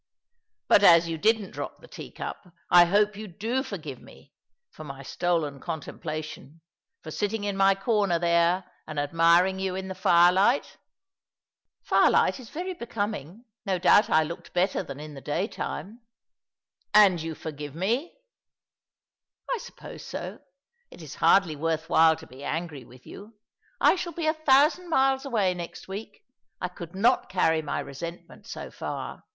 "But 0.67 0.81
as 0.83 1.07
you 1.07 1.19
didn't 1.19 1.51
drop 1.51 1.77
the 1.79 1.87
tea 1.87 2.09
cup, 2.09 2.51
I 2.71 2.85
hope 2.85 3.15
you 3.15 3.27
do 3.27 3.61
forgive 3.61 4.01
me 4.01 4.33
for 4.71 4.83
my 4.83 5.03
stolen 5.03 5.59
contemplation, 5.59 6.61
for 7.03 7.11
sitting 7.11 7.43
in 7.43 7.55
my 7.55 7.75
corner 7.75 8.17
there 8.17 8.63
and 8.87 8.97
admiring 8.99 9.59
you 9.59 9.75
in 9.75 9.89
the 9.89 9.93
firelight 9.93 10.77
?"No 11.91 11.97
Stidden 11.97 12.01
Fancy 12.01 12.01
of 12.01 12.01
an 12.01 12.15
Ardent 12.15 12.15
Boy!' 12.17 12.23
2 12.23 12.23
1 12.23 12.23
1 12.23 12.31
"Fircligbt 12.31 12.39
is 12.39 12.49
very 12.49 12.73
becoming. 12.73 13.45
No 13.67 13.77
doubt 13.77 14.09
I 14.09 14.23
looked 14.23 14.53
better 14.53 14.83
tban 14.83 14.99
in 15.03 15.13
tbe 15.13 15.23
daytime."" 15.23 15.99
And 16.95 17.21
you 17.21 17.35
forgive 17.35 17.75
me?"" 17.75 18.17
I 19.53 19.59
suppose 19.59 20.03
so. 20.03 20.39
It 20.89 21.03
is 21.03 21.17
bardly 21.17 21.55
worth 21.55 21.89
while 21.91 22.15
to 22.15 22.25
be 22.25 22.43
angry 22.43 22.83
with 22.83 23.05
you. 23.05 23.35
I 23.79 23.95
shall 23.95 24.13
be 24.13 24.25
a 24.25 24.33
thousand 24.33 24.89
miles 24.89 25.25
away 25.25 25.53
next 25.53 25.87
week. 25.87 26.25
I 26.59 26.69
could 26.69 26.95
not 26.95 27.29
carry 27.29 27.61
my 27.61 27.79
resentment 27.79 28.47
so 28.47 28.71
far. 28.71 29.25